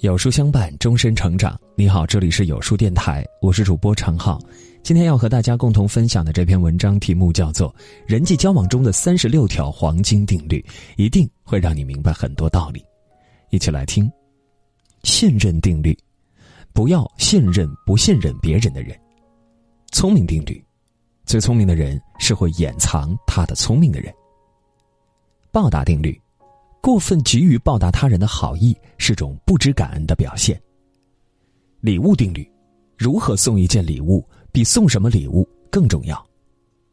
[0.00, 1.58] 有书相伴，终身成长。
[1.74, 4.38] 你好，这里是有书电台，我是主播常浩。
[4.80, 7.68] 今天要和大家共同分享的这篇文章题目叫做
[8.06, 10.64] 《人际交往中的三十六条黄金定律》，
[10.96, 12.84] 一定会让你明白很多道理。
[13.50, 14.08] 一起来听。
[15.02, 15.98] 信任定律：
[16.72, 18.96] 不要信任不信任别人的人。
[19.90, 20.64] 聪明定律：
[21.26, 24.14] 最聪明的人是会掩藏他的聪明的人。
[25.50, 26.16] 报答定律。
[26.80, 30.60] 过分急于报答他人的好意是种不知感恩的表现。
[31.80, 32.50] 礼物定律：
[32.96, 36.24] 如何送一件礼物比送什么礼物更重要。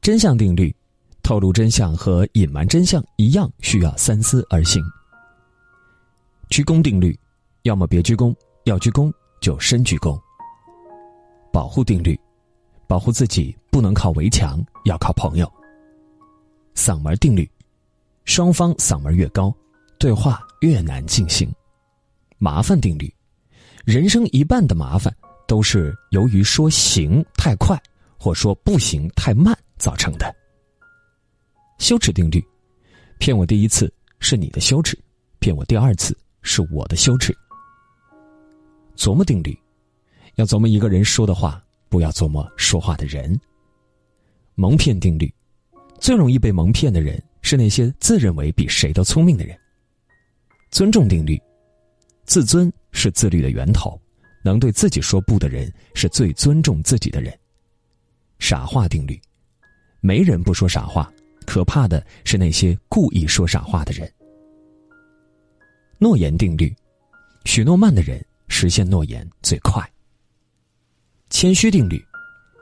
[0.00, 0.74] 真相定律：
[1.22, 4.82] 透露真相和隐瞒真相一样需要三思而行。
[6.48, 7.18] 鞠躬定律：
[7.62, 8.34] 要么别鞠躬，
[8.64, 10.18] 要鞠躬就深鞠躬。
[11.52, 12.18] 保护定律：
[12.86, 15.50] 保护自己不能靠围墙，要靠朋友。
[16.74, 17.50] 嗓门定律：
[18.24, 19.54] 双方嗓门越高。
[19.98, 21.50] 对话越难进行，
[22.38, 23.12] 麻烦定律，
[23.84, 25.14] 人生一半的麻烦
[25.48, 27.80] 都是由于说行太快
[28.18, 30.34] 或说不行太慢造成的。
[31.78, 32.44] 羞耻定律，
[33.18, 34.98] 骗我第一次是你的羞耻，
[35.38, 37.36] 骗我第二次是我的羞耻。
[38.96, 39.58] 琢磨定律，
[40.36, 43.38] 要琢磨一个人说的话，不要琢磨说话的人。
[44.54, 45.32] 蒙骗定律，
[46.00, 49.58] 最容易被蒙骗的人是那些自认为比谁都聪明的人。
[50.76, 51.40] 尊重定律，
[52.26, 53.98] 自尊是自律的源头。
[54.44, 57.34] 能对自己说不的人，是最尊重自己的人。
[58.38, 59.18] 傻话定律，
[60.02, 61.10] 没人不说傻话，
[61.46, 64.06] 可怕的是那些故意说傻话的人。
[65.96, 66.76] 诺言定律，
[67.46, 69.82] 许诺慢的人实现诺言最快。
[71.30, 72.04] 谦虚定律，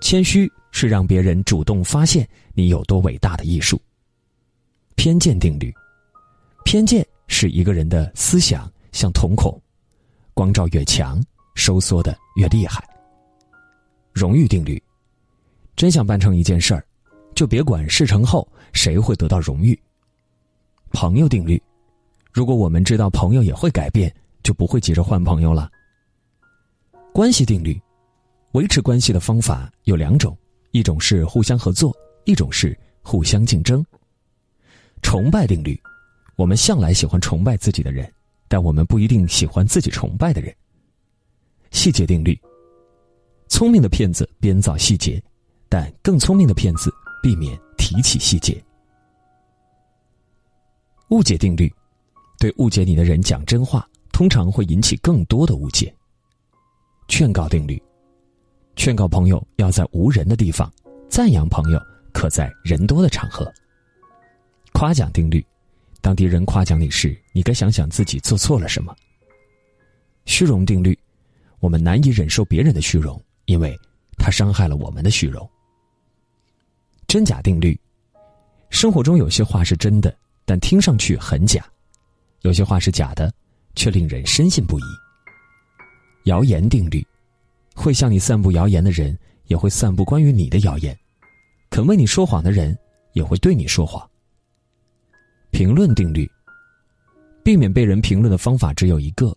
[0.00, 3.82] 谦虚是让别人主动发现你有多伟大的艺术。
[4.94, 5.74] 偏见定律，
[6.66, 7.06] 偏见。
[7.28, 9.60] 是一个人的思想像瞳孔，
[10.32, 11.20] 光照越强，
[11.54, 12.84] 收缩的越厉害。
[14.12, 14.80] 荣誉定律：
[15.74, 16.84] 真想办成一件事儿，
[17.34, 19.78] 就别管事成后谁会得到荣誉。
[20.92, 21.60] 朋友定律：
[22.32, 24.12] 如果我们知道朋友也会改变，
[24.44, 25.70] 就不会急着换朋友了。
[27.12, 27.80] 关系定律：
[28.52, 30.36] 维持关系的方法有两种，
[30.70, 31.92] 一种是互相合作，
[32.24, 33.84] 一种是互相竞争。
[35.02, 35.78] 崇拜定律。
[36.36, 38.10] 我们向来喜欢崇拜自己的人，
[38.46, 40.54] 但我们不一定喜欢自己崇拜的人。
[41.70, 42.38] 细节定律：
[43.48, 45.22] 聪明的骗子编造细节，
[45.68, 46.92] 但更聪明的骗子
[47.22, 48.62] 避免提起细节。
[51.08, 51.72] 误解定律：
[52.38, 55.92] 对误解你的人讲真话，通常会引起更多的误解。
[57.08, 57.82] 劝告定律：
[58.74, 60.70] 劝告朋友要在无人的地方，
[61.08, 61.80] 赞扬朋友
[62.12, 63.50] 可在人多的场合。
[64.74, 65.42] 夸奖定律。
[66.06, 68.94] 当敌人夸奖你时，你该想想自己做错了什么。
[70.24, 70.96] 虚荣定律，
[71.58, 73.76] 我们难以忍受别人的虚荣，因为
[74.16, 75.50] 他伤害了我们的虚荣。
[77.08, 77.76] 真假定律，
[78.70, 81.60] 生活中有些话是真的，但听上去很假；
[82.42, 83.34] 有些话是假的，
[83.74, 84.84] 却令人深信不疑。
[86.26, 87.04] 谣言定律，
[87.74, 90.94] 会向你散布谣言的人，也会散布关于你的谣言；
[91.68, 92.78] 肯为你说谎的人，
[93.14, 94.08] 也会对你说谎。
[95.56, 96.30] 评论定律。
[97.42, 99.34] 避免被人评论的方法只有一个：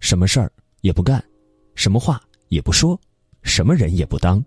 [0.00, 0.50] 什么事儿
[0.80, 1.22] 也不干，
[1.74, 2.18] 什么话
[2.48, 2.98] 也不说，
[3.42, 4.42] 什么人也不当。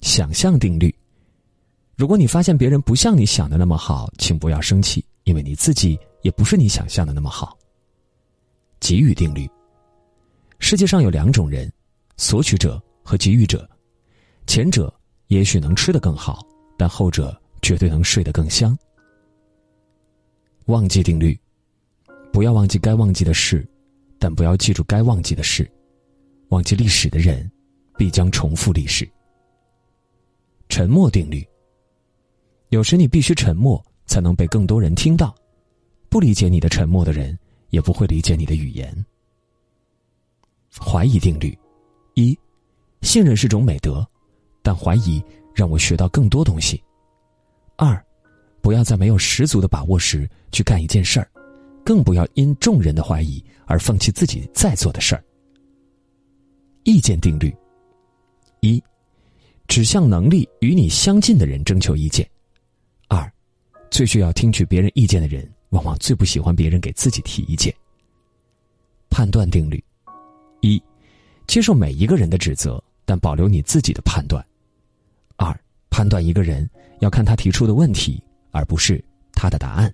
[0.00, 0.92] 想象定律。
[1.94, 7.56] 如果你发现别人不像你想的那么好，请不要生气，因为你自己也不是你想象的那么好。
[8.80, 9.48] 给予定律。
[10.58, 11.72] 世界上有两种人：
[12.16, 13.70] 索取者和给予者。
[14.48, 14.92] 前者
[15.28, 16.44] 也许能吃得更好，
[16.76, 18.76] 但后者绝对能睡得更香。
[20.68, 21.38] 忘记定律，
[22.30, 23.66] 不要忘记该忘记的事，
[24.18, 25.68] 但不要记住该忘记的事。
[26.50, 27.50] 忘记历史的人，
[27.96, 29.08] 必将重复历史。
[30.68, 31.42] 沉默定律，
[32.68, 35.34] 有时你必须沉默，才能被更多人听到。
[36.10, 37.38] 不理解你的沉默的人，
[37.70, 39.06] 也不会理解你的语言。
[40.78, 41.58] 怀疑定律，
[42.12, 42.38] 一，
[43.00, 44.06] 信任是种美德，
[44.62, 45.22] 但怀疑
[45.54, 46.82] 让我学到更多东西。
[47.76, 48.04] 二。
[48.60, 51.30] 不要在没有十足的把握时去干一件事儿，
[51.84, 55.24] 更不要因众人的怀疑而放弃自己在做的事儿。
[56.84, 57.54] 意见定律：
[58.60, 58.82] 一，
[59.66, 62.24] 只向能力与你相近的人征求意见；
[63.08, 63.30] 二，
[63.90, 67.74] 最需要听取别人意见的人，往往最不喜欢别人给自己提意见。
[69.10, 69.82] 判断定律：
[70.60, 70.82] 一，
[71.46, 74.42] 接受每一个人的指责，但保留你自己的判断；
[75.36, 75.58] 二，
[75.90, 76.68] 判断一个人
[77.00, 78.22] 要看他提出的问题。
[78.50, 79.02] 而不是
[79.32, 79.92] 他的答案。